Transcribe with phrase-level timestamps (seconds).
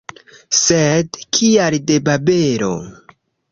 [0.59, 2.73] Sed, kial de Babelo?